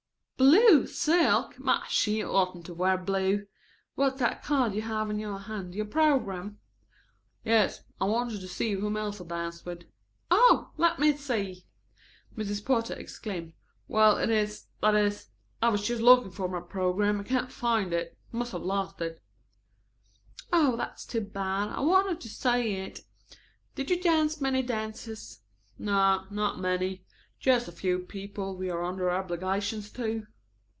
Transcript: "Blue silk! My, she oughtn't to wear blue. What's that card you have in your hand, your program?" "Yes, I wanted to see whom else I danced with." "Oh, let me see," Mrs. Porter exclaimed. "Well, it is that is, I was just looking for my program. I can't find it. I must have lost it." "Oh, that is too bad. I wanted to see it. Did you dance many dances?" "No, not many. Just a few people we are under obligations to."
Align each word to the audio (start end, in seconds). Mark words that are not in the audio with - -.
"Blue 0.37 0.87
silk! 0.87 1.59
My, 1.59 1.85
she 1.87 2.23
oughtn't 2.23 2.65
to 2.65 2.73
wear 2.73 2.97
blue. 2.97 3.45
What's 3.93 4.17
that 4.17 4.41
card 4.41 4.73
you 4.73 4.81
have 4.81 5.11
in 5.11 5.19
your 5.19 5.37
hand, 5.37 5.75
your 5.75 5.85
program?" 5.85 6.57
"Yes, 7.45 7.81
I 8.01 8.05
wanted 8.05 8.41
to 8.41 8.47
see 8.47 8.73
whom 8.73 8.97
else 8.97 9.21
I 9.21 9.25
danced 9.25 9.67
with." 9.67 9.83
"Oh, 10.31 10.71
let 10.77 10.97
me 10.97 11.15
see," 11.15 11.67
Mrs. 12.35 12.65
Porter 12.65 12.95
exclaimed. 12.95 13.53
"Well, 13.87 14.17
it 14.17 14.31
is 14.31 14.65
that 14.81 14.95
is, 14.95 15.27
I 15.61 15.69
was 15.69 15.85
just 15.85 16.01
looking 16.01 16.31
for 16.31 16.49
my 16.49 16.61
program. 16.61 17.19
I 17.19 17.23
can't 17.23 17.51
find 17.51 17.93
it. 17.93 18.17
I 18.33 18.37
must 18.37 18.53
have 18.53 18.63
lost 18.63 18.99
it." 18.99 19.21
"Oh, 20.51 20.75
that 20.75 20.95
is 20.97 21.05
too 21.05 21.21
bad. 21.21 21.67
I 21.69 21.81
wanted 21.81 22.19
to 22.19 22.29
see 22.29 22.77
it. 22.77 23.01
Did 23.75 23.91
you 23.91 24.01
dance 24.01 24.41
many 24.41 24.63
dances?" 24.63 25.41
"No, 25.77 26.25
not 26.31 26.59
many. 26.59 27.05
Just 27.39 27.67
a 27.67 27.71
few 27.71 27.99
people 27.99 28.55
we 28.55 28.69
are 28.71 28.83
under 28.83 29.09
obligations 29.11 29.91
to." 29.91 30.25